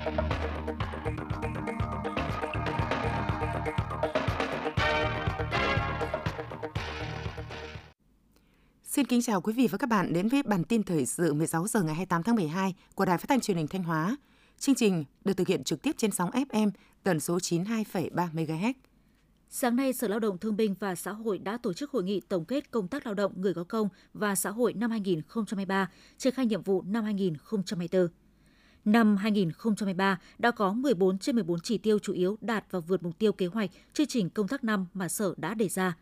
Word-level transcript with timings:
Xin 0.00 0.14
kính 9.06 9.22
chào 9.22 9.40
quý 9.40 9.52
vị 9.52 9.68
và 9.70 9.78
các 9.78 9.88
bạn 9.90 10.12
đến 10.12 10.28
với 10.28 10.42
bản 10.42 10.64
tin 10.64 10.82
thời 10.82 11.06
sự 11.06 11.34
16 11.34 11.66
giờ 11.66 11.82
ngày 11.82 11.94
28 11.94 12.22
tháng 12.22 12.36
12 12.36 12.74
của 12.94 13.04
Đài 13.04 13.18
Phát 13.18 13.28
thanh 13.28 13.40
Truyền 13.40 13.56
hình 13.56 13.68
Thanh 13.68 13.82
Hóa. 13.82 14.16
Chương 14.58 14.74
trình 14.74 15.04
được 15.24 15.36
thực 15.36 15.48
hiện 15.48 15.64
trực 15.64 15.82
tiếp 15.82 15.94
trên 15.98 16.10
sóng 16.10 16.30
FM 16.30 16.70
tần 17.02 17.20
số 17.20 17.38
92,3 17.38 18.28
MHz. 18.32 18.72
Sáng 19.48 19.76
nay, 19.76 19.92
Sở 19.92 20.08
Lao 20.08 20.18
động 20.18 20.38
Thương 20.38 20.56
binh 20.56 20.74
và 20.80 20.94
Xã 20.94 21.12
hội 21.12 21.38
đã 21.38 21.58
tổ 21.62 21.72
chức 21.72 21.90
hội 21.90 22.04
nghị 22.04 22.20
tổng 22.20 22.44
kết 22.44 22.70
công 22.70 22.88
tác 22.88 23.06
lao 23.06 23.14
động 23.14 23.32
người 23.36 23.54
có 23.54 23.64
công 23.64 23.88
và 24.14 24.34
xã 24.34 24.50
hội 24.50 24.72
năm 24.72 24.90
2023, 24.90 25.90
triển 26.18 26.34
khai 26.34 26.46
nhiệm 26.46 26.62
vụ 26.62 26.82
năm 26.82 27.04
2024. 27.04 28.08
Năm 28.84 29.16
2023 29.16 30.20
đã 30.38 30.50
có 30.50 30.72
14 30.72 31.18
trên 31.18 31.34
14 31.34 31.60
chỉ 31.60 31.78
tiêu 31.78 31.98
chủ 31.98 32.12
yếu 32.12 32.38
đạt 32.40 32.64
và 32.70 32.80
vượt 32.80 33.02
mục 33.02 33.18
tiêu 33.18 33.32
kế 33.32 33.46
hoạch 33.46 33.70
chương 33.92 34.06
trình 34.06 34.30
công 34.30 34.48
tác 34.48 34.64
năm 34.64 34.86
mà 34.94 35.08
Sở 35.08 35.34
đã 35.36 35.54
đề 35.54 35.68
ra. 35.68 35.96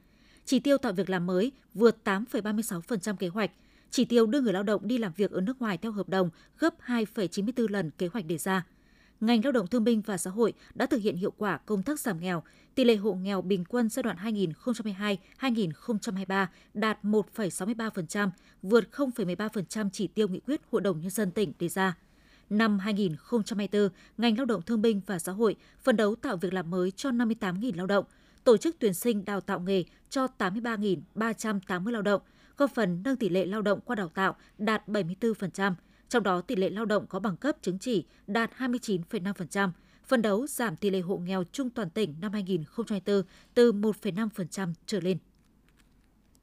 Chỉ 0.44 0.60
tiêu 0.60 0.78
tạo 0.78 0.92
việc 0.92 1.10
làm 1.10 1.26
mới 1.26 1.52
vượt 1.74 1.96
8,36% 2.04 3.16
kế 3.16 3.28
hoạch, 3.28 3.50
chỉ 3.90 4.04
tiêu 4.04 4.26
đưa 4.26 4.40
người 4.40 4.52
lao 4.52 4.62
động 4.62 4.88
đi 4.88 4.98
làm 4.98 5.12
việc 5.16 5.30
ở 5.30 5.40
nước 5.40 5.60
ngoài 5.60 5.78
theo 5.78 5.92
hợp 5.92 6.08
đồng 6.08 6.30
gấp 6.58 6.74
2,94 6.86 7.68
lần 7.68 7.90
kế 7.90 8.08
hoạch 8.12 8.26
đề 8.26 8.38
ra. 8.38 8.66
Ngành 9.20 9.44
Lao 9.44 9.52
động 9.52 9.66
Thương 9.66 9.84
binh 9.84 10.00
và 10.00 10.16
Xã 10.16 10.30
hội 10.30 10.52
đã 10.74 10.86
thực 10.86 11.02
hiện 11.02 11.16
hiệu 11.16 11.32
quả 11.36 11.56
công 11.56 11.82
tác 11.82 12.00
giảm 12.00 12.20
nghèo, 12.20 12.42
tỷ 12.74 12.84
lệ 12.84 12.96
hộ 12.96 13.14
nghèo 13.14 13.42
bình 13.42 13.64
quân 13.64 13.88
giai 13.88 14.02
đoạn 14.02 14.16
2022-2023 15.40 16.46
đạt 16.74 16.98
1,63%, 17.04 18.30
vượt 18.62 18.84
0,13% 18.92 19.88
chỉ 19.92 20.06
tiêu 20.06 20.28
nghị 20.28 20.40
quyết 20.40 20.60
Hội 20.72 20.80
đồng 20.80 21.00
Nhân 21.00 21.10
dân 21.10 21.30
tỉnh 21.30 21.52
đề 21.58 21.68
ra. 21.68 21.96
Năm 22.50 22.78
2024, 22.78 23.88
ngành 24.18 24.36
lao 24.36 24.46
động 24.46 24.62
thương 24.62 24.82
binh 24.82 25.00
và 25.06 25.18
xã 25.18 25.32
hội 25.32 25.56
phấn 25.82 25.96
đấu 25.96 26.14
tạo 26.14 26.36
việc 26.36 26.52
làm 26.52 26.70
mới 26.70 26.90
cho 26.90 27.10
58.000 27.10 27.76
lao 27.76 27.86
động, 27.86 28.04
tổ 28.44 28.56
chức 28.56 28.76
tuyển 28.78 28.94
sinh 28.94 29.24
đào 29.24 29.40
tạo 29.40 29.60
nghề 29.60 29.84
cho 30.10 30.26
83.380 30.38 31.90
lao 31.90 32.02
động, 32.02 32.22
góp 32.56 32.74
phần 32.74 33.02
nâng 33.04 33.16
tỷ 33.16 33.28
lệ 33.28 33.46
lao 33.46 33.62
động 33.62 33.80
qua 33.80 33.96
đào 33.96 34.08
tạo 34.08 34.36
đạt 34.58 34.88
74%, 34.88 35.72
trong 36.08 36.22
đó 36.22 36.40
tỷ 36.40 36.56
lệ 36.56 36.70
lao 36.70 36.84
động 36.84 37.06
có 37.06 37.20
bằng 37.20 37.36
cấp 37.36 37.56
chứng 37.62 37.78
chỉ 37.78 38.04
đạt 38.26 38.50
29,5%, 38.58 39.70
phân 40.06 40.22
đấu 40.22 40.46
giảm 40.46 40.76
tỷ 40.76 40.90
lệ 40.90 41.00
hộ 41.00 41.16
nghèo 41.16 41.44
chung 41.52 41.70
toàn 41.70 41.90
tỉnh 41.90 42.14
năm 42.20 42.32
2024 42.32 43.22
từ 43.54 43.72
1,5% 43.72 44.72
trở 44.86 45.00
lên. 45.00 45.18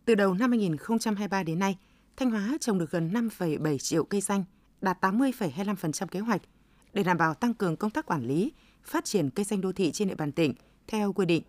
Từ 0.06 0.16
đầu 0.16 0.34
năm 0.34 0.52
2023 0.52 1.44
đến 1.44 1.59
nay, 1.59 1.78
Thanh 2.17 2.31
Hóa 2.31 2.58
trồng 2.62 2.80
được 2.80 2.92
gần 2.92 3.12
5,7 3.14 3.78
triệu 3.78 4.03
cây 4.03 4.22
xanh, 4.22 4.44
đạt 4.86 5.05
80,25% 5.05 6.08
kế 6.08 6.19
hoạch. 6.19 6.41
Để 6.94 7.03
đảm 7.03 7.17
bảo 7.17 7.33
tăng 7.33 7.53
cường 7.53 7.75
công 7.75 7.91
tác 7.91 8.05
quản 8.05 8.28
lý, 8.28 8.52
phát 8.83 9.05
triển 9.05 9.30
cây 9.30 9.45
xanh 9.45 9.61
đô 9.61 9.72
thị 9.72 9.91
trên 9.91 10.08
địa 10.08 10.16
bàn 10.16 10.31
tỉnh 10.31 10.53
theo 10.88 11.14
quy 11.14 11.25
định, 11.25 11.44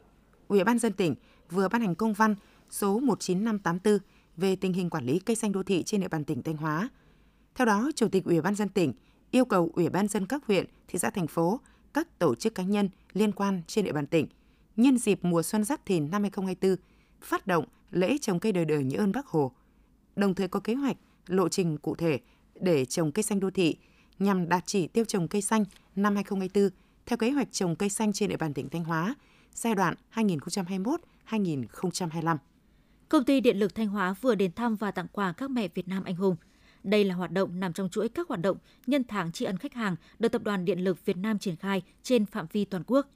Ủy 0.49 0.65
ban 0.65 0.79
dân 0.79 0.93
tỉnh 0.93 1.15
vừa 1.51 1.69
ban 1.69 1.81
hành 1.81 1.95
công 1.95 2.13
văn 2.13 2.35
số 2.71 3.01
19584 3.01 3.99
về 4.37 4.57
tình 4.57 4.73
hình 4.73 4.91
quản 4.91 5.05
lý 5.05 5.19
cây 5.19 5.37
xanh 5.37 5.53
đô 5.53 5.63
thị 5.63 5.83
trên 5.83 6.01
địa 6.01 6.09
bàn 6.09 6.25
tỉnh 6.25 6.43
Thanh 6.43 6.57
Hóa. 6.57 6.89
Theo 7.55 7.67
đó, 7.67 7.91
Chủ 7.97 8.09
tịch 8.09 8.25
Ủy 8.25 8.41
ban 8.41 8.55
dân 8.55 8.69
tỉnh 8.69 8.93
yêu 9.31 9.45
cầu 9.45 9.71
Ủy 9.75 9.89
ban 9.89 10.09
dân 10.09 10.27
các 10.27 10.47
huyện, 10.47 10.67
thị 10.89 10.99
xã 10.99 11.11
thành 11.11 11.27
phố, 11.27 11.61
các 11.95 12.19
tổ 12.19 12.35
chức 12.35 12.55
cá 12.55 12.63
nhân 12.63 12.89
liên 13.13 13.33
quan 13.33 13.63
trên 13.67 13.85
địa 13.85 13.93
bàn 13.93 14.07
tỉnh 14.07 14.27
nhân 14.77 14.99
dịp 14.99 15.19
mùa 15.23 15.43
xuân 15.43 15.65
Giáp 15.65 15.87
Thìn 15.87 16.11
năm 16.11 16.23
2024 16.23 16.77
phát 17.21 17.47
động 17.47 17.65
lễ 17.91 18.19
trồng 18.19 18.41
cây 18.41 18.53
đời 18.53 18.65
đời 18.65 18.85
nhớ 18.85 18.99
ơn 18.99 19.13
Bác 19.13 19.27
Hồ. 19.27 19.53
Đồng 20.17 20.35
thời 20.35 20.49
có 20.49 20.61
kế 20.61 20.75
hoạch, 20.75 20.97
lộ 21.27 21.49
trình 21.49 21.79
cụ 21.79 21.95
thể 21.95 22.21
để 22.61 22.85
trồng 22.85 23.13
cây 23.13 23.23
xanh 23.23 23.41
đô 23.41 23.51
thị 23.51 23.77
nhằm 24.19 24.49
đạt 24.49 24.63
chỉ 24.67 24.87
tiêu 24.87 25.05
trồng 25.05 25.29
cây 25.29 25.43
xanh 25.43 25.65
năm 25.97 26.15
2024 26.15 26.71
theo 27.07 27.17
kế 27.17 27.31
hoạch 27.31 27.53
trồng 27.53 27.77
cây 27.77 27.89
xanh 27.89 28.13
trên 28.13 28.29
địa 28.29 28.37
bàn 28.37 28.55
tỉnh 28.55 28.69
Thanh 28.69 28.85
Hóa 28.85 29.15
giai 29.55 29.75
đoạn 29.75 29.95
2021-2025. 31.29 32.37
Công 33.09 33.25
ty 33.25 33.41
Điện 33.41 33.59
lực 33.59 33.75
Thanh 33.75 33.89
Hóa 33.89 34.15
vừa 34.21 34.35
đến 34.35 34.53
thăm 34.53 34.77
và 34.77 34.91
tặng 34.91 35.07
quà 35.13 35.33
các 35.33 35.51
mẹ 35.51 35.69
Việt 35.75 35.89
Nam 35.89 36.05
anh 36.05 36.17
hùng. 36.17 36.37
Đây 36.83 37.05
là 37.05 37.15
hoạt 37.15 37.31
động 37.31 37.61
nằm 37.61 37.73
trong 37.73 37.89
chuỗi 37.89 38.09
các 38.09 38.29
hoạt 38.29 38.41
động 38.41 38.57
nhân 38.87 39.05
tháng 39.09 39.33
tri 39.33 39.45
ân 39.45 39.59
khách 39.59 39.75
hàng 39.75 39.97
được 40.19 40.29
Tập 40.29 40.43
đoàn 40.43 40.65
Điện 40.65 40.85
lực 40.85 41.05
Việt 41.05 41.17
Nam 41.17 41.39
triển 41.39 41.57
khai 41.57 41.83
trên 42.03 42.27
phạm 42.27 42.47
vi 42.53 42.65
toàn 42.65 42.83
quốc. 42.87 43.07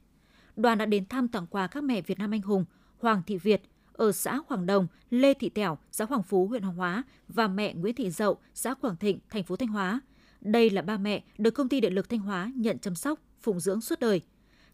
Đoàn 0.55 0.77
đã 0.77 0.85
đến 0.85 1.05
thăm 1.05 1.27
tặng 1.27 1.47
quà 1.47 1.67
các 1.67 1.83
mẹ 1.83 2.01
Việt 2.01 2.19
Nam 2.19 2.31
anh 2.31 2.41
hùng 2.41 2.65
Hoàng 2.99 3.21
Thị 3.27 3.37
Việt 3.37 3.61
ở 4.01 4.11
xã 4.11 4.39
Hoàng 4.47 4.65
Đồng, 4.65 4.87
Lê 5.09 5.33
Thị 5.33 5.49
Tẻo, 5.49 5.77
xã 5.91 6.05
Hoàng 6.05 6.23
Phú, 6.23 6.47
huyện 6.47 6.61
Hoàng 6.61 6.75
Hóa 6.75 7.03
và 7.27 7.47
mẹ 7.47 7.73
Nguyễn 7.73 7.95
Thị 7.95 8.09
Dậu, 8.09 8.37
xã 8.53 8.73
Quảng 8.73 8.97
Thịnh, 8.97 9.19
thành 9.29 9.43
phố 9.43 9.55
Thanh 9.55 9.69
Hóa. 9.69 9.99
Đây 10.41 10.69
là 10.69 10.81
ba 10.81 10.97
mẹ 10.97 11.23
được 11.37 11.51
công 11.51 11.69
ty 11.69 11.79
Điện 11.79 11.93
lực 11.93 12.09
Thanh 12.09 12.19
Hóa 12.19 12.51
nhận 12.55 12.79
chăm 12.79 12.95
sóc, 12.95 13.19
phụng 13.41 13.59
dưỡng 13.59 13.81
suốt 13.81 13.99
đời– 13.99 14.21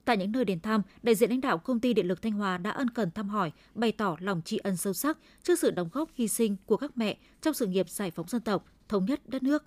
Tại 0.08 0.18
những 0.18 0.32
nơi 0.32 0.46
đến 0.46 0.60
thăm, 0.60 0.82
đại 1.04 1.16
diện 1.16 1.30
lãnh 1.30 1.42
đạo 1.42 1.58
công 1.58 1.80
ty 1.80 1.94
Điện 1.94 2.08
lực 2.08 2.22
Thanh 2.22 2.32
Hóa 2.32 2.58
đã 2.58 2.70
ân 2.70 2.90
cần 2.90 3.12
thăm 3.12 3.30
hỏi, 3.30 3.52
bày 3.76 3.92
tỏ 3.92 4.16
lòng 4.20 4.42
tri 4.42 4.58
ân 4.58 4.78
sâu 4.78 4.94
sắc 4.94 5.18
trước 5.44 5.60
sự 5.60 5.72
đóng 5.72 5.90
góp 5.94 6.10
hy 6.16 6.28
sinh 6.28 6.56
của 6.66 6.78
các 6.78 6.98
mẹ 6.98 7.18
trong 7.42 7.54
sự 7.54 7.68
nghiệp 7.68 7.90
giải 7.90 8.12
phóng 8.12 8.28
dân 8.28 8.42
tộc, 8.42 8.66
thống 8.88 9.06
nhất 9.06 9.30
đất 9.30 9.44
nước. 9.44 9.64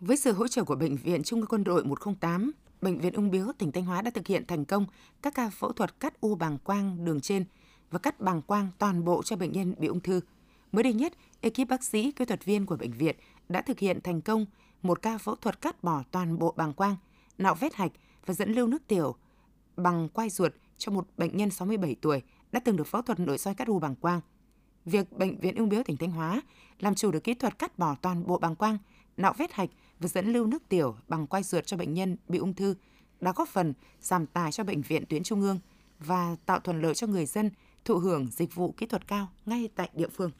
Với 0.00 0.16
sự 0.16 0.32
hỗ 0.32 0.48
trợ 0.48 0.64
của 0.64 0.76
Bệnh 0.76 0.96
viện 0.96 1.22
Trung 1.22 1.40
ương 1.40 1.48
Quân 1.48 1.64
đội 1.64 1.84
108, 1.84 2.52
Bệnh 2.82 2.98
viện 2.98 3.12
Ung 3.12 3.30
Biếu 3.30 3.46
tỉnh 3.58 3.72
Thanh 3.72 3.84
Hóa 3.84 4.02
đã 4.02 4.10
thực 4.10 4.26
hiện 4.26 4.46
thành 4.46 4.64
công 4.64 4.86
các 5.22 5.34
ca 5.34 5.50
phẫu 5.50 5.72
thuật 5.72 6.00
cắt 6.00 6.20
u 6.20 6.34
bàng 6.34 6.58
quang 6.58 7.04
đường 7.04 7.20
trên 7.20 7.44
và 7.90 7.98
cắt 7.98 8.20
bàng 8.20 8.42
quang 8.42 8.68
toàn 8.78 9.04
bộ 9.04 9.22
cho 9.22 9.36
bệnh 9.36 9.52
nhân 9.52 9.74
bị 9.78 9.88
ung 9.88 10.00
thư. 10.00 10.20
Mới 10.72 10.82
đây 10.82 10.92
nhất, 10.92 11.12
ekip 11.40 11.68
bác 11.68 11.84
sĩ, 11.84 12.12
kỹ 12.12 12.24
thuật 12.24 12.44
viên 12.44 12.66
của 12.66 12.76
bệnh 12.76 12.92
viện 12.92 13.16
đã 13.48 13.62
thực 13.62 13.78
hiện 13.78 14.00
thành 14.00 14.20
công 14.20 14.46
một 14.82 15.02
ca 15.02 15.18
phẫu 15.18 15.34
thuật 15.34 15.60
cắt 15.60 15.84
bỏ 15.84 16.02
toàn 16.10 16.38
bộ 16.38 16.54
bàng 16.56 16.72
quang, 16.72 16.96
nạo 17.38 17.54
vết 17.54 17.74
hạch 17.74 17.92
và 18.26 18.34
dẫn 18.34 18.52
lưu 18.52 18.66
nước 18.66 18.82
tiểu 18.88 19.14
bằng 19.76 20.08
quai 20.08 20.30
ruột 20.30 20.52
cho 20.78 20.92
một 20.92 21.08
bệnh 21.16 21.36
nhân 21.36 21.50
67 21.50 21.96
tuổi 22.00 22.22
đã 22.52 22.60
từng 22.60 22.76
được 22.76 22.86
phẫu 22.86 23.02
thuật 23.02 23.20
nội 23.20 23.38
soi 23.38 23.54
cắt 23.54 23.68
u 23.68 23.78
bàng 23.78 23.94
quang. 23.94 24.20
Việc 24.84 25.12
Bệnh 25.12 25.40
viện 25.40 25.56
Ung 25.56 25.68
biếu 25.68 25.82
tỉnh 25.82 25.96
Thanh 25.96 26.10
Hóa 26.10 26.42
làm 26.78 26.94
chủ 26.94 27.10
được 27.10 27.24
kỹ 27.24 27.34
thuật 27.34 27.58
cắt 27.58 27.78
bỏ 27.78 27.96
toàn 28.02 28.26
bộ 28.26 28.38
bàng 28.38 28.56
quang, 28.56 28.78
nạo 29.16 29.34
vết 29.38 29.52
hạch 29.52 29.70
và 30.00 30.08
dẫn 30.08 30.32
lưu 30.32 30.46
nước 30.46 30.68
tiểu 30.68 30.96
bằng 31.08 31.26
quai 31.26 31.42
ruột 31.42 31.66
cho 31.66 31.76
bệnh 31.76 31.94
nhân 31.94 32.16
bị 32.28 32.38
ung 32.38 32.54
thư 32.54 32.74
đã 33.20 33.32
góp 33.36 33.48
phần 33.48 33.74
giảm 34.00 34.26
tài 34.26 34.52
cho 34.52 34.64
bệnh 34.64 34.82
viện 34.82 35.04
tuyến 35.08 35.22
trung 35.22 35.40
ương 35.40 35.58
và 35.98 36.36
tạo 36.46 36.60
thuận 36.60 36.82
lợi 36.82 36.94
cho 36.94 37.06
người 37.06 37.26
dân 37.26 37.50
thụ 37.88 37.98
hưởng 37.98 38.26
dịch 38.30 38.54
vụ 38.54 38.72
kỹ 38.72 38.86
thuật 38.86 39.08
cao 39.08 39.28
ngay 39.46 39.68
tại 39.74 39.90
địa 39.94 40.08
phương. 40.08 40.30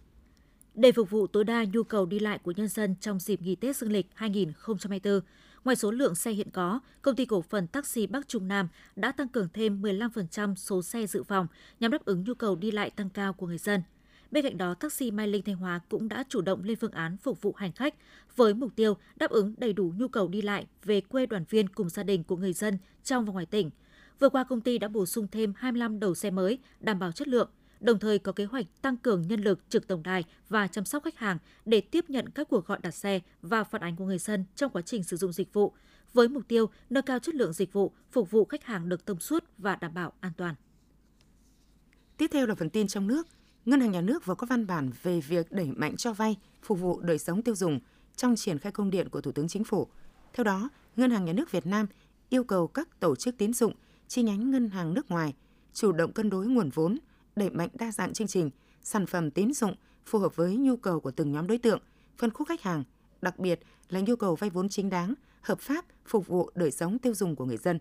Để 0.75 0.93
phục 0.93 1.11
vụ 1.11 1.27
tối 1.27 1.45
đa 1.45 1.65
nhu 1.73 1.83
cầu 1.83 2.07
đi 2.07 2.19
lại 2.19 2.39
của 2.39 2.53
nhân 2.57 2.69
dân 2.69 2.95
trong 3.01 3.21
dịp 3.21 3.43
nghỉ 3.43 3.55
Tết 3.55 3.77
Dương 3.77 3.93
lịch 3.93 4.07
2024, 4.15 5.21
ngoài 5.65 5.77
số 5.77 5.91
lượng 5.91 6.15
xe 6.15 6.31
hiện 6.31 6.51
có, 6.51 6.81
công 7.03 7.17
ty 7.17 7.27
cổ 7.27 7.43
phần 7.43 7.67
taxi 7.67 8.07
Bắc 8.07 8.29
Trung 8.29 8.49
Nam 8.49 8.69
đã 8.97 9.13
tăng 9.13 9.29
cường 9.29 9.49
thêm 9.55 9.83
15% 9.83 10.55
số 10.55 10.83
xe 10.83 11.07
dự 11.07 11.23
phòng 11.23 11.47
nhằm 11.81 11.91
đáp 11.91 12.05
ứng 12.05 12.25
nhu 12.25 12.35
cầu 12.35 12.57
đi 12.57 12.71
lại 12.71 12.91
tăng 12.91 13.11
cao 13.11 13.33
của 13.33 13.47
người 13.47 13.59
dân. 13.59 13.83
Bên 14.31 14.45
cạnh 14.45 14.59
đó, 14.59 14.75
taxi 14.75 15.11
Mai 15.11 15.29
Linh 15.29 15.43
Thanh 15.43 15.57
Hóa 15.57 15.81
cũng 15.89 16.09
đã 16.09 16.25
chủ 16.29 16.41
động 16.41 16.63
lên 16.65 16.77
phương 16.81 16.93
án 16.93 17.17
phục 17.17 17.43
vụ 17.43 17.53
hành 17.57 17.73
khách 17.73 17.95
với 18.37 18.55
mục 18.55 18.73
tiêu 18.77 18.97
đáp 19.17 19.31
ứng 19.31 19.55
đầy 19.59 19.73
đủ 19.73 19.93
nhu 19.97 20.09
cầu 20.09 20.29
đi 20.29 20.43
lại 20.43 20.67
về 20.85 21.01
quê 21.01 21.27
đoàn 21.27 21.45
viên 21.51 21.69
cùng 21.69 21.89
gia 21.89 22.03
đình 22.03 22.25
của 22.25 22.37
người 22.37 22.53
dân 22.53 22.79
trong 23.05 23.25
và 23.25 23.33
ngoài 23.33 23.47
tỉnh. 23.47 23.71
Vừa 24.19 24.29
qua, 24.29 24.45
công 24.45 24.61
ty 24.61 24.79
đã 24.79 24.89
bổ 24.89 25.07
sung 25.07 25.27
thêm 25.33 25.53
25 25.57 26.01
đầu 26.01 26.15
xe 26.15 26.31
mới 26.31 26.59
đảm 26.81 26.99
bảo 26.99 27.13
chất 27.13 27.29
lượng, 27.29 27.51
đồng 27.81 27.99
thời 27.99 28.19
có 28.19 28.33
kế 28.33 28.45
hoạch 28.45 28.67
tăng 28.83 28.97
cường 28.97 29.29
nhân 29.29 29.41
lực 29.41 29.61
trực 29.69 29.87
tổng 29.87 30.03
đài 30.03 30.25
và 30.49 30.67
chăm 30.67 30.85
sóc 30.85 31.05
khách 31.05 31.19
hàng 31.19 31.39
để 31.65 31.81
tiếp 31.81 32.05
nhận 32.09 32.29
các 32.29 32.49
cuộc 32.51 32.67
gọi 32.67 32.79
đặt 32.83 32.91
xe 32.91 33.21
và 33.43 33.65
phản 33.65 33.81
ánh 33.83 33.97
của 33.97 34.05
người 34.05 34.19
dân 34.19 34.45
trong 34.55 34.73
quá 34.73 34.83
trình 34.83 35.03
sử 35.03 35.17
dụng 35.17 35.33
dịch 35.33 35.53
vụ, 35.53 35.73
với 36.13 36.29
mục 36.29 36.43
tiêu 36.49 36.67
nâng 36.91 37.05
cao 37.05 37.19
chất 37.19 37.35
lượng 37.35 37.53
dịch 37.53 37.73
vụ, 37.73 37.93
phục 38.11 38.31
vụ 38.31 38.45
khách 38.45 38.65
hàng 38.65 38.89
được 38.89 39.07
thông 39.07 39.21
suốt 39.21 39.45
và 39.59 39.77
đảm 39.77 39.95
bảo 39.95 40.13
an 40.21 40.33
toàn. 40.37 40.55
Tiếp 42.17 42.27
theo 42.33 42.47
là 42.47 42.55
phần 42.55 42.71
tin 42.71 42.89
trong 42.89 43.07
nước. 43.07 43.27
Ngân 43.65 43.81
hàng 43.81 43.91
Nhà 43.91 44.01
nước 44.01 44.27
vừa 44.27 44.35
có 44.35 44.47
văn 44.47 44.67
bản 44.67 44.91
về 45.03 45.21
việc 45.21 45.53
đẩy 45.53 45.67
mạnh 45.67 45.97
cho 45.97 46.13
vay 46.13 46.37
phục 46.63 46.81
vụ 46.81 47.01
đời 47.01 47.19
sống 47.19 47.43
tiêu 47.43 47.55
dùng 47.55 47.81
trong 48.17 48.37
triển 48.37 48.59
khai 48.59 48.73
công 48.73 48.91
điện 48.91 49.09
của 49.09 49.21
Thủ 49.21 49.33
tướng 49.33 49.49
Chính 49.49 49.65
phủ. 49.65 49.87
Theo 50.33 50.45
đó, 50.45 50.69
Ngân 50.97 51.11
hàng 51.11 51.25
Nhà 51.25 51.33
nước 51.33 51.51
Việt 51.51 51.67
Nam 51.67 51.87
yêu 52.29 52.45
cầu 52.45 52.67
các 52.67 53.01
tổ 53.01 53.17
chức 53.17 53.39
tín 53.39 53.53
dụng, 53.53 53.73
chi 54.09 54.23
nhánh 54.23 54.51
ngân 54.51 54.71
hàng 54.71 54.95
nước 54.95 55.11
ngoài 55.11 55.35
chủ 55.73 55.93
động 55.93 56.13
cân 56.13 56.31
đối 56.31 56.47
nguồn 56.47 56.71
vốn, 56.71 56.99
đẩy 57.37 57.51
mạnh 57.51 57.69
đa 57.73 57.93
dạng 57.93 58.13
chương 58.13 58.29
trình, 58.29 58.51
sản 58.83 59.07
phẩm 59.07 59.31
tín 59.31 59.53
dụng 59.53 59.75
phù 60.07 60.19
hợp 60.19 60.37
với 60.37 60.57
nhu 60.57 60.77
cầu 60.77 61.01
của 61.01 61.11
từng 61.11 61.33
nhóm 61.33 61.47
đối 61.47 61.59
tượng, 61.59 61.81
phân 62.17 62.31
khúc 62.31 62.49
khách 62.49 62.63
hàng, 62.63 62.85
đặc 63.23 63.39
biệt 63.39 63.61
là 63.89 64.01
nhu 64.01 64.17
cầu 64.17 64.35
vay 64.35 64.51
vốn 64.51 64.69
chính 64.69 64.91
đáng, 64.91 65.15
hợp 65.41 65.61
pháp 65.61 65.85
phục 66.07 66.27
vụ 66.27 66.51
đời 66.55 66.71
sống 66.71 66.99
tiêu 66.99 67.15
dùng 67.15 67.37
của 67.37 67.45
người 67.45 67.57
dân. 67.57 67.79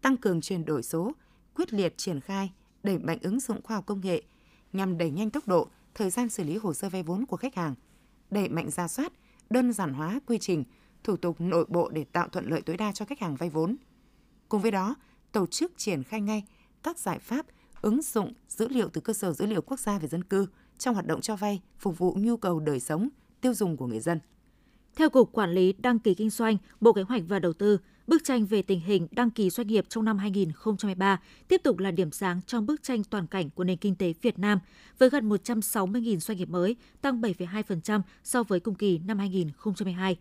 Tăng 0.00 0.16
cường 0.16 0.40
chuyển 0.40 0.64
đổi 0.64 0.82
số, 0.82 1.12
quyết 1.54 1.72
liệt 1.72 1.94
triển 1.96 2.20
khai, 2.20 2.52
đẩy 2.82 2.98
mạnh 2.98 3.18
ứng 3.22 3.40
dụng 3.40 3.62
khoa 3.62 3.76
học 3.76 3.86
công 3.86 4.00
nghệ 4.00 4.22
nhằm 4.72 4.98
đẩy 4.98 5.10
nhanh 5.10 5.30
tốc 5.30 5.48
độ, 5.48 5.68
thời 5.94 6.10
gian 6.10 6.28
xử 6.28 6.44
lý 6.44 6.56
hồ 6.56 6.74
sơ 6.74 6.88
vay 6.88 7.02
vốn 7.02 7.26
của 7.26 7.36
khách 7.36 7.54
hàng, 7.54 7.74
đẩy 8.30 8.48
mạnh 8.48 8.70
ra 8.70 8.88
soát, 8.88 9.12
đơn 9.50 9.72
giản 9.72 9.94
hóa 9.94 10.20
quy 10.26 10.38
trình, 10.38 10.64
thủ 11.04 11.16
tục 11.16 11.40
nội 11.40 11.64
bộ 11.68 11.88
để 11.88 12.04
tạo 12.04 12.28
thuận 12.28 12.50
lợi 12.50 12.62
tối 12.62 12.76
đa 12.76 12.92
cho 12.92 13.04
khách 13.04 13.20
hàng 13.20 13.36
vay 13.36 13.50
vốn. 13.50 13.76
Cùng 14.48 14.62
với 14.62 14.70
đó, 14.70 14.94
tổ 15.32 15.46
chức 15.46 15.72
triển 15.76 16.02
khai 16.02 16.20
ngay 16.20 16.44
các 16.82 16.98
giải 16.98 17.18
pháp 17.18 17.46
ứng 17.82 18.02
dụng 18.02 18.32
dữ 18.48 18.68
liệu 18.68 18.88
từ 18.88 19.00
cơ 19.00 19.12
sở 19.12 19.32
dữ 19.32 19.46
liệu 19.46 19.62
quốc 19.62 19.80
gia 19.80 19.98
về 19.98 20.08
dân 20.08 20.24
cư 20.24 20.46
trong 20.78 20.94
hoạt 20.94 21.06
động 21.06 21.20
cho 21.20 21.36
vay 21.36 21.60
phục 21.78 21.98
vụ 21.98 22.14
nhu 22.18 22.36
cầu 22.36 22.60
đời 22.60 22.80
sống, 22.80 23.08
tiêu 23.40 23.54
dùng 23.54 23.76
của 23.76 23.86
người 23.86 24.00
dân. 24.00 24.20
Theo 24.96 25.10
Cục 25.10 25.32
Quản 25.32 25.50
lý 25.50 25.72
Đăng 25.72 25.98
ký 25.98 26.14
Kinh 26.14 26.30
doanh, 26.30 26.56
Bộ 26.80 26.92
Kế 26.92 27.02
hoạch 27.02 27.22
và 27.28 27.38
Đầu 27.38 27.52
tư, 27.52 27.78
bức 28.06 28.24
tranh 28.24 28.46
về 28.46 28.62
tình 28.62 28.80
hình 28.80 29.06
đăng 29.10 29.30
ký 29.30 29.50
doanh 29.50 29.66
nghiệp 29.66 29.84
trong 29.88 30.04
năm 30.04 30.18
2023 30.18 31.20
tiếp 31.48 31.60
tục 31.64 31.78
là 31.78 31.90
điểm 31.90 32.10
sáng 32.10 32.40
trong 32.46 32.66
bức 32.66 32.82
tranh 32.82 33.04
toàn 33.04 33.26
cảnh 33.26 33.50
của 33.50 33.64
nền 33.64 33.76
kinh 33.76 33.94
tế 33.94 34.12
Việt 34.22 34.38
Nam, 34.38 34.58
với 34.98 35.10
gần 35.10 35.28
160.000 35.28 36.18
doanh 36.18 36.38
nghiệp 36.38 36.48
mới, 36.48 36.76
tăng 37.00 37.20
7,2% 37.20 38.00
so 38.24 38.42
với 38.42 38.60
cùng 38.60 38.74
kỳ 38.74 38.98
năm 38.98 39.18
2022. 39.18 40.16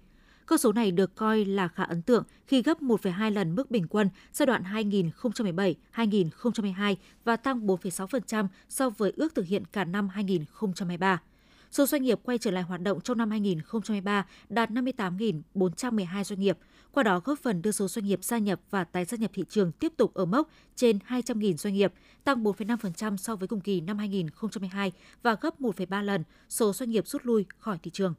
Con 0.48 0.60
số 0.60 0.72
này 0.72 0.92
được 0.92 1.16
coi 1.16 1.46
là 1.46 1.68
khá 1.68 1.84
ấn 1.84 2.02
tượng 2.02 2.24
khi 2.46 2.62
gấp 2.62 2.82
1,2 2.82 3.34
lần 3.34 3.56
mức 3.56 3.72
bình 3.72 3.88
quân 3.88 4.10
giai 4.34 4.46
đoạn 4.46 4.64
2017-2022 4.64 6.96
và 7.24 7.36
tăng 7.36 7.68
4,6% 7.68 8.48
so 8.70 8.90
với 8.90 9.14
ước 9.16 9.36
thực 9.36 9.46
hiện 9.46 9.66
cả 9.66 9.84
năm 9.84 10.10
2023. 10.10 11.22
Số 11.72 11.86
doanh 11.86 12.04
nghiệp 12.04 12.20
quay 12.24 12.38
trở 12.38 12.52
lại 12.52 12.64
hoạt 12.64 12.82
động 12.82 13.02
trong 13.02 13.18
năm 13.18 13.30
2023 13.30 14.26
đạt 14.50 14.70
58.412 14.70 16.24
doanh 16.24 16.40
nghiệp, 16.40 16.58
qua 16.92 17.04
đó 17.04 17.22
góp 17.26 17.40
phần 17.40 17.62
đưa 17.62 17.72
số 17.72 17.88
doanh 17.88 18.06
nghiệp 18.06 18.24
gia 18.24 18.38
nhập 18.38 18.60
và 18.70 18.84
tái 18.84 19.06
gia 19.06 19.18
nhập 19.18 19.32
thị 19.34 19.44
trường 19.50 19.72
tiếp 19.72 19.94
tục 19.98 20.14
ở 20.14 20.26
mốc 20.26 20.50
trên 20.76 21.00
200.000 21.08 21.58
doanh 21.58 21.74
nghiệp, 21.74 21.94
tăng 22.24 22.44
4,5% 22.44 23.18
so 23.18 23.36
với 23.36 23.48
cùng 23.48 23.62
kỳ 23.62 23.82
năm 23.82 23.98
2022 23.98 24.92
và 25.24 25.36
gấp 25.42 25.62
1,3 25.62 26.04
lần 26.04 26.24
số 26.50 26.74
doanh 26.74 26.90
nghiệp 26.90 27.08
rút 27.08 27.26
lui 27.26 27.46
khỏi 27.58 27.78
thị 27.84 27.92
trường. 27.92 28.14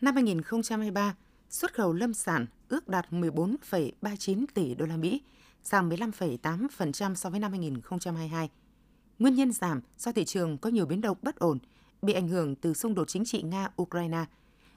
Năm 0.00 0.14
2023, 0.14 1.14
xuất 1.50 1.74
khẩu 1.74 1.92
lâm 1.92 2.14
sản 2.14 2.46
ước 2.68 2.88
đạt 2.88 3.06
14,39 3.10 4.44
tỷ 4.54 4.74
đô 4.74 4.86
la 4.86 4.96
Mỹ, 4.96 5.22
giảm 5.64 5.88
15,8% 5.88 7.14
so 7.14 7.30
với 7.30 7.40
năm 7.40 7.50
2022. 7.50 8.50
Nguyên 9.18 9.34
nhân 9.34 9.52
giảm 9.52 9.80
do 9.98 10.12
thị 10.12 10.24
trường 10.24 10.58
có 10.58 10.70
nhiều 10.70 10.86
biến 10.86 11.00
động 11.00 11.16
bất 11.22 11.36
ổn, 11.36 11.58
bị 12.02 12.12
ảnh 12.12 12.28
hưởng 12.28 12.54
từ 12.54 12.74
xung 12.74 12.94
đột 12.94 13.08
chính 13.08 13.24
trị 13.24 13.42
Nga-Ukraine. 13.42 14.24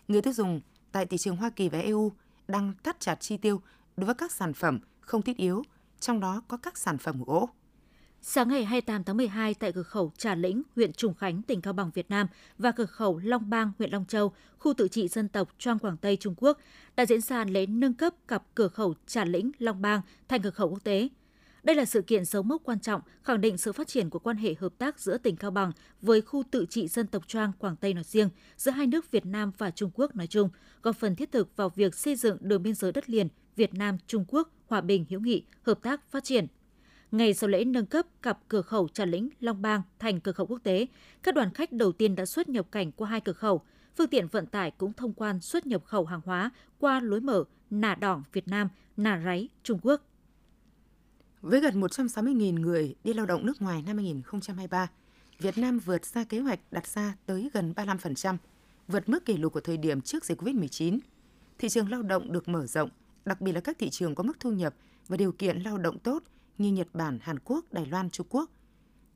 Người 0.07 0.21
tiêu 0.21 0.33
dùng 0.33 0.61
tại 0.91 1.05
thị 1.05 1.17
trường 1.17 1.35
Hoa 1.35 1.49
Kỳ 1.49 1.69
và 1.69 1.79
EU 1.79 2.11
đang 2.47 2.73
thắt 2.83 2.99
chặt 2.99 3.15
chi 3.15 3.37
tiêu 3.37 3.61
đối 3.97 4.05
với 4.05 4.15
các 4.15 4.31
sản 4.31 4.53
phẩm 4.53 4.79
không 5.01 5.21
thiết 5.21 5.37
yếu, 5.37 5.63
trong 5.99 6.19
đó 6.19 6.41
có 6.47 6.57
các 6.57 6.77
sản 6.77 6.97
phẩm 6.97 7.23
gỗ. 7.23 7.49
Sáng 8.21 8.49
ngày 8.49 8.65
28 8.65 9.03
tháng 9.03 9.17
12 9.17 9.53
tại 9.53 9.71
cửa 9.71 9.83
khẩu 9.83 10.11
Trà 10.17 10.35
Lĩnh, 10.35 10.61
huyện 10.75 10.93
Trùng 10.93 11.13
Khánh, 11.13 11.41
tỉnh 11.41 11.61
Cao 11.61 11.73
Bằng, 11.73 11.91
Việt 11.93 12.09
Nam 12.09 12.27
và 12.57 12.71
cửa 12.71 12.85
khẩu 12.85 13.17
Long 13.17 13.49
Bang, 13.49 13.71
huyện 13.77 13.91
Long 13.91 14.05
Châu, 14.05 14.31
khu 14.57 14.73
tự 14.73 14.87
trị 14.87 15.07
dân 15.07 15.27
tộc 15.27 15.49
Choang 15.59 15.79
Quảng 15.79 15.97
Tây, 15.97 16.17
Trung 16.17 16.33
Quốc 16.37 16.57
đã 16.95 17.05
diễn 17.05 17.21
ra 17.21 17.45
lễ 17.45 17.65
nâng 17.65 17.93
cấp 17.93 18.13
cặp 18.27 18.43
cửa 18.55 18.67
khẩu 18.67 18.93
Trà 19.07 19.25
Lĩnh, 19.25 19.51
Long 19.59 19.81
Bang 19.81 20.01
thành 20.27 20.41
cửa 20.41 20.49
khẩu 20.49 20.69
quốc 20.69 20.83
tế. 20.83 21.09
Đây 21.63 21.75
là 21.75 21.85
sự 21.85 22.01
kiện 22.01 22.25
dấu 22.25 22.43
mốc 22.43 22.61
quan 22.63 22.79
trọng, 22.79 23.01
khẳng 23.23 23.41
định 23.41 23.57
sự 23.57 23.73
phát 23.73 23.87
triển 23.87 24.09
của 24.09 24.19
quan 24.19 24.37
hệ 24.37 24.55
hợp 24.59 24.73
tác 24.77 24.99
giữa 24.99 25.17
tỉnh 25.17 25.35
Cao 25.35 25.51
Bằng 25.51 25.71
với 26.01 26.21
khu 26.21 26.43
tự 26.51 26.65
trị 26.69 26.87
dân 26.87 27.07
tộc 27.07 27.27
Choang 27.27 27.51
Quảng 27.59 27.75
Tây 27.75 27.93
nói 27.93 28.03
riêng, 28.03 28.29
giữa 28.57 28.71
hai 28.71 28.87
nước 28.87 29.11
Việt 29.11 29.25
Nam 29.25 29.51
và 29.57 29.71
Trung 29.71 29.91
Quốc 29.93 30.15
nói 30.15 30.27
chung, 30.27 30.49
góp 30.81 30.95
phần 30.95 31.15
thiết 31.15 31.31
thực 31.31 31.55
vào 31.55 31.69
việc 31.69 31.95
xây 31.95 32.15
dựng 32.15 32.37
đường 32.41 32.63
biên 32.63 32.75
giới 32.75 32.91
đất 32.91 33.09
liền 33.09 33.27
Việt 33.55 33.73
Nam 33.73 33.97
Trung 34.07 34.25
Quốc 34.27 34.49
hòa 34.67 34.81
bình 34.81 35.05
hữu 35.09 35.19
nghị, 35.19 35.43
hợp 35.61 35.79
tác 35.81 36.11
phát 36.11 36.23
triển. 36.23 36.47
Ngày 37.11 37.33
sau 37.33 37.47
lễ 37.47 37.65
nâng 37.65 37.85
cấp 37.85 38.05
cặp 38.21 38.39
cửa 38.47 38.61
khẩu 38.61 38.87
Trà 38.87 39.05
Lĩnh, 39.05 39.29
Long 39.39 39.61
Bang 39.61 39.81
thành 39.99 40.19
cửa 40.19 40.31
khẩu 40.31 40.45
quốc 40.45 40.59
tế, 40.63 40.87
các 41.23 41.35
đoàn 41.35 41.53
khách 41.53 41.71
đầu 41.71 41.91
tiên 41.91 42.15
đã 42.15 42.25
xuất 42.25 42.49
nhập 42.49 42.71
cảnh 42.71 42.91
qua 42.91 43.09
hai 43.09 43.21
cửa 43.21 43.33
khẩu. 43.33 43.61
Phương 43.97 44.07
tiện 44.07 44.27
vận 44.27 44.45
tải 44.45 44.71
cũng 44.71 44.93
thông 44.93 45.13
quan 45.13 45.41
xuất 45.41 45.67
nhập 45.67 45.85
khẩu 45.85 46.05
hàng 46.05 46.21
hóa 46.25 46.51
qua 46.79 46.99
lối 46.99 47.19
mở 47.19 47.43
Nà 47.69 47.95
Đỏng 47.95 48.23
Việt 48.33 48.47
Nam, 48.47 48.69
Nà 48.97 49.21
Ráy 49.25 49.49
Trung 49.63 49.79
Quốc. 49.83 50.01
Với 51.41 51.61
gần 51.61 51.81
160.000 51.81 52.59
người 52.59 52.95
đi 53.03 53.13
lao 53.13 53.25
động 53.25 53.45
nước 53.45 53.61
ngoài 53.61 53.83
năm 53.87 53.97
2023, 53.97 54.87
Việt 55.39 55.57
Nam 55.57 55.79
vượt 55.79 56.05
xa 56.05 56.23
kế 56.23 56.39
hoạch 56.39 56.59
đặt 56.71 56.87
ra 56.87 57.15
tới 57.25 57.49
gần 57.53 57.73
35%, 57.75 58.37
vượt 58.87 59.09
mức 59.09 59.25
kỷ 59.25 59.37
lục 59.37 59.53
của 59.53 59.59
thời 59.59 59.77
điểm 59.77 60.01
trước 60.01 60.25
dịch 60.25 60.41
COVID-19. 60.41 60.99
Thị 61.57 61.69
trường 61.69 61.89
lao 61.89 62.01
động 62.01 62.31
được 62.31 62.47
mở 62.47 62.65
rộng, 62.65 62.89
đặc 63.25 63.41
biệt 63.41 63.51
là 63.51 63.59
các 63.59 63.77
thị 63.79 63.89
trường 63.89 64.15
có 64.15 64.23
mức 64.23 64.39
thu 64.39 64.51
nhập 64.51 64.75
và 65.07 65.17
điều 65.17 65.31
kiện 65.31 65.59
lao 65.59 65.77
động 65.77 65.99
tốt 65.99 66.23
như 66.59 66.71
Nhật 66.71 66.87
Bản, 66.93 67.19
Hàn 67.21 67.39
Quốc, 67.39 67.65
Đài 67.71 67.85
Loan, 67.85 68.09
Trung 68.09 68.27
Quốc. 68.29 68.49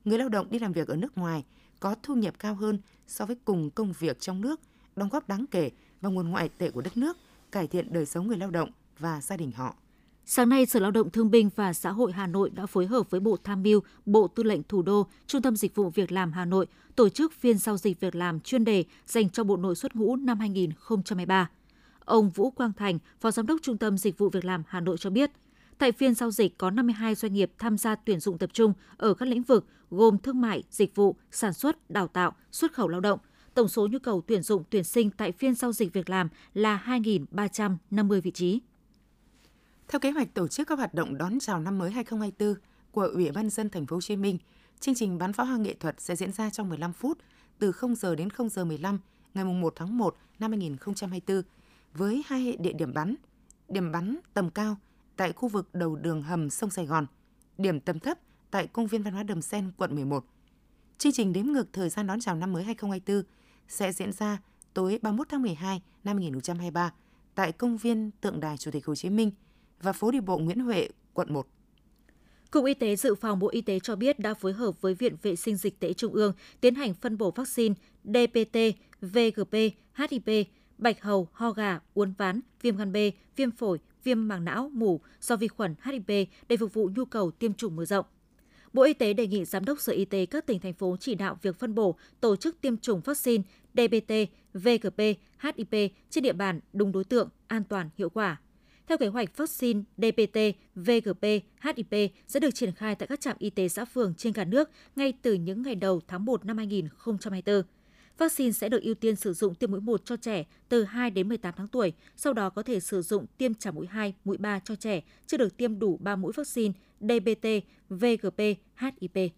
Người 0.04 0.18
lao 0.18 0.28
động 0.28 0.46
đi 0.50 0.58
làm 0.58 0.72
việc 0.72 0.88
ở 0.88 0.96
nước 0.96 1.18
ngoài 1.18 1.44
có 1.80 1.94
thu 2.02 2.14
nhập 2.14 2.34
cao 2.38 2.54
hơn 2.54 2.78
so 3.06 3.26
với 3.26 3.36
cùng 3.44 3.70
công 3.70 3.92
việc 3.98 4.20
trong 4.20 4.40
nước, 4.40 4.60
đóng 4.96 5.08
góp 5.08 5.28
đáng 5.28 5.44
kể 5.50 5.70
vào 6.00 6.12
nguồn 6.12 6.28
ngoại 6.28 6.48
tệ 6.58 6.70
của 6.70 6.80
đất 6.80 6.96
nước, 6.96 7.16
cải 7.52 7.66
thiện 7.66 7.92
đời 7.92 8.06
sống 8.06 8.26
người 8.26 8.36
lao 8.36 8.50
động 8.50 8.70
và 8.98 9.20
gia 9.20 9.36
đình 9.36 9.52
họ. 9.52 9.74
Sáng 10.26 10.48
nay, 10.48 10.66
Sở 10.66 10.80
Lao 10.80 10.90
động 10.90 11.10
Thương 11.10 11.30
binh 11.30 11.50
và 11.56 11.72
Xã 11.72 11.90
hội 11.90 12.12
Hà 12.12 12.26
Nội 12.26 12.50
đã 12.50 12.66
phối 12.66 12.86
hợp 12.86 13.10
với 13.10 13.20
Bộ 13.20 13.36
Tham 13.44 13.62
mưu, 13.62 13.80
Bộ 14.06 14.28
Tư 14.28 14.42
lệnh 14.42 14.62
Thủ 14.62 14.82
đô, 14.82 15.06
Trung 15.26 15.42
tâm 15.42 15.56
Dịch 15.56 15.74
vụ 15.74 15.90
Việc 15.90 16.12
làm 16.12 16.32
Hà 16.32 16.44
Nội 16.44 16.66
tổ 16.96 17.08
chức 17.08 17.32
phiên 17.32 17.58
giao 17.58 17.76
dịch 17.76 18.00
việc 18.00 18.14
làm 18.14 18.40
chuyên 18.40 18.64
đề 18.64 18.84
dành 19.06 19.30
cho 19.30 19.44
Bộ 19.44 19.56
Nội 19.56 19.74
xuất 19.74 19.96
ngũ 19.96 20.16
năm 20.16 20.38
2023. 20.38 21.50
Ông 22.04 22.30
Vũ 22.30 22.50
Quang 22.50 22.72
Thành, 22.72 22.98
Phó 23.20 23.30
Giám 23.30 23.46
đốc 23.46 23.60
Trung 23.62 23.78
tâm 23.78 23.98
Dịch 23.98 24.18
vụ 24.18 24.28
Việc 24.28 24.44
làm 24.44 24.62
Hà 24.68 24.80
Nội 24.80 24.96
cho 24.98 25.10
biết, 25.10 25.30
tại 25.84 25.92
phiên 25.92 26.14
giao 26.14 26.30
dịch 26.30 26.58
có 26.58 26.70
52 26.70 27.14
doanh 27.14 27.32
nghiệp 27.32 27.52
tham 27.58 27.78
gia 27.78 27.94
tuyển 27.94 28.20
dụng 28.20 28.38
tập 28.38 28.50
trung 28.52 28.72
ở 28.96 29.14
các 29.14 29.28
lĩnh 29.28 29.42
vực 29.42 29.66
gồm 29.90 30.18
thương 30.18 30.40
mại, 30.40 30.62
dịch 30.70 30.94
vụ, 30.94 31.16
sản 31.30 31.52
xuất, 31.52 31.90
đào 31.90 32.08
tạo, 32.08 32.32
xuất 32.52 32.72
khẩu 32.72 32.88
lao 32.88 33.00
động. 33.00 33.18
Tổng 33.54 33.68
số 33.68 33.88
nhu 33.90 33.98
cầu 33.98 34.22
tuyển 34.26 34.42
dụng 34.42 34.64
tuyển 34.70 34.84
sinh 34.84 35.10
tại 35.10 35.32
phiên 35.32 35.54
giao 35.54 35.72
dịch 35.72 35.92
việc 35.92 36.10
làm 36.10 36.28
là 36.54 36.82
2.350 36.86 38.20
vị 38.20 38.30
trí. 38.30 38.60
Theo 39.88 40.00
kế 40.00 40.10
hoạch 40.10 40.34
tổ 40.34 40.48
chức 40.48 40.68
các 40.68 40.78
hoạt 40.78 40.94
động 40.94 41.18
đón 41.18 41.38
chào 41.40 41.60
năm 41.60 41.78
mới 41.78 41.90
2024 41.90 42.54
của 42.90 43.10
Ủy 43.14 43.30
ban 43.30 43.50
dân 43.50 43.70
thành 43.70 43.86
phố 43.86 43.96
Hồ 43.96 44.00
Chí 44.00 44.16
Minh, 44.16 44.38
chương 44.80 44.94
trình 44.94 45.18
bắn 45.18 45.32
pháo 45.32 45.46
hoa 45.46 45.56
nghệ 45.56 45.74
thuật 45.74 46.00
sẽ 46.00 46.16
diễn 46.16 46.32
ra 46.32 46.50
trong 46.50 46.68
15 46.68 46.92
phút 46.92 47.18
từ 47.58 47.72
0 47.72 47.94
giờ 47.94 48.14
đến 48.14 48.30
0 48.30 48.48
giờ 48.48 48.64
15 48.64 48.98
ngày 49.34 49.44
1 49.44 49.72
tháng 49.76 49.98
1 49.98 50.16
năm 50.38 50.50
2024 50.50 51.42
với 51.94 52.22
hai 52.26 52.56
địa 52.58 52.72
điểm 52.72 52.94
bắn. 52.94 53.14
Điểm 53.68 53.92
bắn 53.92 54.16
tầm 54.34 54.50
cao 54.50 54.76
tại 55.16 55.32
khu 55.32 55.48
vực 55.48 55.74
đầu 55.74 55.96
đường 55.96 56.22
hầm 56.22 56.50
sông 56.50 56.70
Sài 56.70 56.86
Gòn, 56.86 57.06
điểm 57.58 57.80
tầm 57.80 57.98
thấp 57.98 58.18
tại 58.50 58.66
công 58.66 58.86
viên 58.86 59.02
văn 59.02 59.14
hóa 59.14 59.22
Đầm 59.22 59.42
Sen, 59.42 59.70
quận 59.76 59.94
11. 59.94 60.24
Chương 60.98 61.12
trình 61.12 61.32
đếm 61.32 61.46
ngược 61.46 61.72
thời 61.72 61.88
gian 61.88 62.06
đón 62.06 62.20
chào 62.20 62.34
năm 62.34 62.52
mới 62.52 62.64
2024 62.64 63.22
sẽ 63.68 63.92
diễn 63.92 64.12
ra 64.12 64.38
tối 64.74 64.98
31 65.02 65.28
tháng 65.30 65.42
12 65.42 65.82
năm 66.04 66.16
2023 66.16 66.92
tại 67.34 67.52
công 67.52 67.76
viên 67.76 68.10
tượng 68.10 68.40
đài 68.40 68.56
Chủ 68.56 68.70
tịch 68.70 68.86
Hồ 68.86 68.94
Chí 68.94 69.10
Minh– 69.10 69.30
và 69.84 69.92
phố 69.92 70.10
đi 70.10 70.20
bộ 70.20 70.38
Nguyễn 70.38 70.60
Huệ, 70.60 70.88
quận 71.12 71.32
1. 71.32 71.46
Cục 72.50 72.64
Y 72.64 72.74
tế 72.74 72.96
Dự 72.96 73.14
phòng 73.14 73.38
Bộ 73.38 73.48
Y 73.48 73.60
tế 73.60 73.80
cho 73.80 73.96
biết 73.96 74.18
đã 74.18 74.34
phối 74.34 74.52
hợp 74.52 74.80
với 74.80 74.94
Viện 74.94 75.16
Vệ 75.22 75.36
sinh 75.36 75.56
Dịch 75.56 75.80
tễ 75.80 75.92
Trung 75.92 76.12
ương 76.12 76.32
tiến 76.60 76.74
hành 76.74 76.94
phân 76.94 77.18
bổ 77.18 77.30
vaccine 77.30 77.74
DPT, 78.04 78.58
VGP, 79.00 79.52
HIP, 79.94 80.48
bạch 80.78 81.02
hầu, 81.02 81.28
ho 81.32 81.50
gà, 81.50 81.80
uốn 81.94 82.12
ván, 82.18 82.40
viêm 82.62 82.76
gan 82.76 82.92
B, 82.92 82.96
viêm 83.36 83.50
phổi, 83.50 83.78
viêm 84.04 84.28
màng 84.28 84.44
não, 84.44 84.70
mủ 84.72 85.00
do 85.20 85.36
vi 85.36 85.48
khuẩn 85.48 85.74
HIP 85.82 86.28
để 86.48 86.56
phục 86.56 86.74
vụ 86.74 86.90
nhu 86.96 87.04
cầu 87.04 87.30
tiêm 87.30 87.54
chủng 87.54 87.76
mở 87.76 87.84
rộng. 87.84 88.06
Bộ 88.72 88.82
Y 88.82 88.92
tế 88.92 89.12
đề 89.12 89.26
nghị 89.26 89.44
Giám 89.44 89.64
đốc 89.64 89.80
Sở 89.80 89.92
Y 89.92 90.04
tế 90.04 90.26
các 90.26 90.46
tỉnh, 90.46 90.60
thành 90.60 90.72
phố 90.72 90.96
chỉ 91.00 91.14
đạo 91.14 91.38
việc 91.42 91.58
phân 91.58 91.74
bổ, 91.74 91.96
tổ 92.20 92.36
chức 92.36 92.60
tiêm 92.60 92.76
chủng 92.76 93.00
vaccine 93.00 93.42
DPT, 93.74 94.12
VGP, 94.54 94.98
HIP 95.38 95.92
trên 96.10 96.24
địa 96.24 96.32
bàn 96.32 96.60
đúng 96.72 96.92
đối 96.92 97.04
tượng, 97.04 97.28
an 97.46 97.64
toàn, 97.64 97.90
hiệu 97.96 98.08
quả. 98.08 98.40
Theo 98.86 98.98
kế 98.98 99.06
hoạch, 99.06 99.36
vaccine 99.36 99.82
DPT, 99.96 100.38
VGP, 100.74 101.24
HIP 101.62 102.12
sẽ 102.28 102.40
được 102.40 102.54
triển 102.54 102.72
khai 102.72 102.94
tại 102.94 103.06
các 103.06 103.20
trạm 103.20 103.36
y 103.38 103.50
tế 103.50 103.68
xã 103.68 103.84
phường 103.84 104.14
trên 104.14 104.32
cả 104.32 104.44
nước 104.44 104.70
ngay 104.96 105.12
từ 105.22 105.34
những 105.34 105.62
ngày 105.62 105.74
đầu 105.74 106.00
tháng 106.08 106.24
1 106.24 106.44
năm 106.44 106.56
2024. 106.56 107.62
Vaccine 108.18 108.52
sẽ 108.52 108.68
được 108.68 108.82
ưu 108.82 108.94
tiên 108.94 109.16
sử 109.16 109.32
dụng 109.32 109.54
tiêm 109.54 109.70
mũi 109.70 109.80
1 109.80 110.04
cho 110.04 110.16
trẻ 110.16 110.44
từ 110.68 110.84
2 110.84 111.10
đến 111.10 111.28
18 111.28 111.54
tháng 111.56 111.68
tuổi, 111.68 111.92
sau 112.16 112.32
đó 112.32 112.50
có 112.50 112.62
thể 112.62 112.80
sử 112.80 113.02
dụng 113.02 113.26
tiêm 113.38 113.54
trả 113.54 113.70
mũi 113.70 113.86
2, 113.86 114.14
mũi 114.24 114.36
3 114.36 114.58
cho 114.58 114.76
trẻ 114.76 115.02
chưa 115.26 115.36
được 115.36 115.56
tiêm 115.56 115.78
đủ 115.78 115.98
3 116.00 116.16
mũi 116.16 116.32
vaccine 116.36 116.74
DBT, 117.00 117.46
VGP, 117.88 118.38
HIP. 118.76 119.32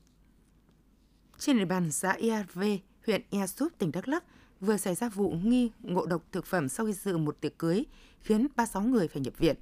Trên 1.39 1.59
địa 1.59 1.65
bàn 1.65 1.93
xã 1.93 2.13
IAV, 2.13 2.63
huyện 3.07 3.23
Ea 3.31 3.47
Súp, 3.47 3.79
tỉnh 3.79 3.93
Đắk 3.93 4.09
Lắk, 4.09 4.25
vừa 4.61 4.77
xảy 4.77 4.95
ra 4.95 5.09
vụ 5.09 5.31
nghi 5.31 5.71
ngộ 5.83 6.07
độc 6.07 6.25
thực 6.33 6.47
phẩm 6.47 6.69
sau 6.69 6.87
khi 6.87 6.93
dự 6.93 7.17
một 7.17 7.41
tiệc 7.41 7.59
cưới, 7.59 7.85
khiến 8.21 8.47
36 8.57 8.83
người 8.83 9.09
phải 9.09 9.23
nhập 9.23 9.39
viện. 9.39 9.57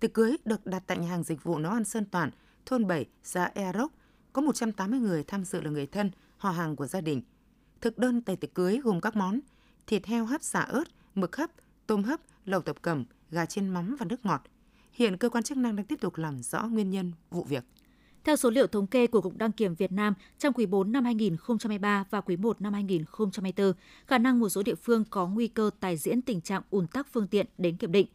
Tiệc 0.00 0.14
cưới 0.14 0.36
được 0.44 0.66
đặt 0.66 0.82
tại 0.86 0.98
nhà 0.98 1.08
hàng 1.08 1.22
dịch 1.22 1.44
vụ 1.44 1.58
nấu 1.58 1.72
ăn 1.72 1.84
Sơn 1.84 2.04
Toàn, 2.10 2.30
thôn 2.66 2.86
7, 2.86 3.06
xã 3.22 3.50
Ea 3.54 3.72
Rốc. 3.72 3.92
Có 4.32 4.42
180 4.42 5.00
người 5.00 5.24
tham 5.24 5.44
dự 5.44 5.60
là 5.60 5.70
người 5.70 5.86
thân, 5.86 6.10
họ 6.36 6.50
hàng 6.50 6.76
của 6.76 6.86
gia 6.86 7.00
đình. 7.00 7.22
Thực 7.80 7.98
đơn 7.98 8.20
tại 8.20 8.36
tiệc 8.36 8.54
cưới 8.54 8.80
gồm 8.84 9.00
các 9.00 9.16
món 9.16 9.40
thịt 9.86 10.06
heo 10.06 10.24
hấp 10.24 10.42
xả 10.42 10.60
ớt, 10.60 10.84
mực 11.14 11.36
hấp, 11.36 11.50
tôm 11.86 12.02
hấp, 12.02 12.20
lẩu 12.44 12.60
tập 12.60 12.76
cẩm, 12.82 13.04
gà 13.30 13.46
chiên 13.46 13.68
mắm 13.68 13.96
và 13.98 14.06
nước 14.06 14.26
ngọt. 14.26 14.42
Hiện 14.92 15.16
cơ 15.16 15.28
quan 15.28 15.44
chức 15.44 15.58
năng 15.58 15.76
đang 15.76 15.86
tiếp 15.86 16.00
tục 16.00 16.16
làm 16.16 16.42
rõ 16.42 16.62
nguyên 16.62 16.90
nhân 16.90 17.12
vụ 17.30 17.44
việc. 17.44 17.64
Theo 18.24 18.36
số 18.36 18.50
liệu 18.50 18.66
thống 18.66 18.86
kê 18.86 19.06
của 19.06 19.20
Cục 19.20 19.36
Đăng 19.36 19.52
kiểm 19.52 19.74
Việt 19.74 19.92
Nam, 19.92 20.14
trong 20.38 20.52
quý 20.52 20.66
4 20.66 20.92
năm 20.92 21.04
2023 21.04 22.04
và 22.10 22.20
quý 22.20 22.36
1 22.36 22.60
năm 22.60 22.72
2024, 22.72 23.72
khả 24.06 24.18
năng 24.18 24.40
một 24.40 24.48
số 24.48 24.62
địa 24.62 24.74
phương 24.74 25.04
có 25.10 25.26
nguy 25.26 25.48
cơ 25.48 25.70
tài 25.80 25.96
diễn 25.96 26.22
tình 26.22 26.40
trạng 26.40 26.62
ùn 26.70 26.86
tắc 26.86 27.06
phương 27.12 27.28
tiện 27.28 27.46
đến 27.58 27.76
kiểm 27.76 27.92
định. 27.92 28.06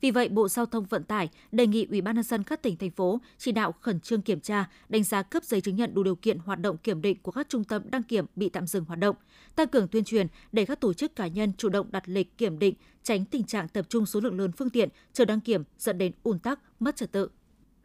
Vì 0.00 0.10
vậy, 0.10 0.28
Bộ 0.28 0.48
Giao 0.48 0.66
thông 0.66 0.84
Vận 0.84 1.04
tải 1.04 1.28
đề 1.52 1.66
nghị 1.66 1.86
Ủy 1.90 2.00
ban 2.00 2.14
nhân 2.14 2.24
dân 2.24 2.42
các 2.42 2.62
tỉnh 2.62 2.76
thành 2.76 2.90
phố 2.90 3.20
chỉ 3.38 3.52
đạo 3.52 3.74
khẩn 3.80 4.00
trương 4.00 4.22
kiểm 4.22 4.40
tra, 4.40 4.70
đánh 4.88 5.04
giá 5.04 5.22
cấp 5.22 5.44
giấy 5.44 5.60
chứng 5.60 5.76
nhận 5.76 5.94
đủ 5.94 6.02
điều 6.02 6.16
kiện 6.16 6.38
hoạt 6.38 6.60
động 6.60 6.76
kiểm 6.76 7.02
định 7.02 7.16
của 7.22 7.32
các 7.32 7.48
trung 7.48 7.64
tâm 7.64 7.82
đăng 7.90 8.02
kiểm 8.02 8.26
bị 8.36 8.48
tạm 8.48 8.66
dừng 8.66 8.84
hoạt 8.84 8.98
động, 8.98 9.16
tăng 9.56 9.68
cường 9.68 9.88
tuyên 9.88 10.04
truyền 10.04 10.26
để 10.52 10.64
các 10.64 10.80
tổ 10.80 10.92
chức 10.92 11.16
cá 11.16 11.26
nhân 11.26 11.52
chủ 11.58 11.68
động 11.68 11.86
đặt 11.90 12.02
lịch 12.06 12.38
kiểm 12.38 12.58
định, 12.58 12.74
tránh 13.02 13.24
tình 13.24 13.44
trạng 13.44 13.68
tập 13.68 13.86
trung 13.88 14.06
số 14.06 14.20
lượng 14.20 14.38
lớn 14.38 14.52
phương 14.52 14.70
tiện 14.70 14.88
chờ 15.12 15.24
đăng 15.24 15.40
kiểm 15.40 15.62
dẫn 15.78 15.98
đến 15.98 16.12
ùn 16.22 16.38
tắc, 16.38 16.60
mất 16.80 16.96
trật 16.96 17.12
tự. 17.12 17.28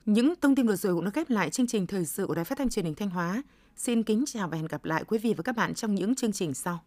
Những 0.05 0.33
thông 0.41 0.55
tin 0.55 0.67
vừa 0.67 0.75
rồi 0.75 0.95
cũng 0.95 1.05
đã 1.05 1.11
khép 1.11 1.29
lại 1.29 1.49
chương 1.49 1.67
trình 1.67 1.87
thời 1.87 2.05
sự 2.05 2.27
của 2.27 2.35
Đài 2.35 2.45
Phát 2.45 2.57
thanh 2.57 2.69
Truyền 2.69 2.85
hình 2.85 2.95
Thanh 2.95 3.09
Hóa. 3.09 3.43
Xin 3.75 4.03
kính 4.03 4.23
chào 4.27 4.47
và 4.47 4.57
hẹn 4.57 4.67
gặp 4.67 4.85
lại 4.85 5.03
quý 5.07 5.17
vị 5.17 5.33
và 5.37 5.43
các 5.43 5.55
bạn 5.55 5.73
trong 5.73 5.95
những 5.95 6.15
chương 6.15 6.31
trình 6.31 6.53
sau. 6.53 6.83